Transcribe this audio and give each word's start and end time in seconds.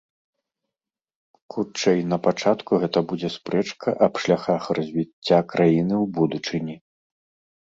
Хутчэй, 1.55 1.99
напачатку 2.13 2.79
гэта 2.85 2.99
будзе 3.11 3.29
спрэчка 3.35 3.89
аб 4.07 4.13
шляхах 4.25 4.63
развіцця 4.79 5.39
краіны 5.53 5.95
ў 6.03 6.11
будучыні. 6.19 6.75